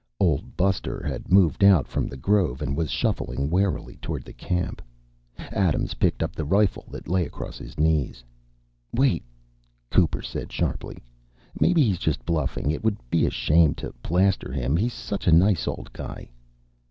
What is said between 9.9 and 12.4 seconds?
said Cooper sharply. "Maybe he's just